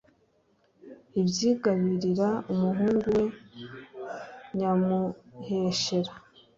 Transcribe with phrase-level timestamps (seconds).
[1.19, 3.25] abyigabirira umuhungu we
[4.57, 6.11] nyamuheshera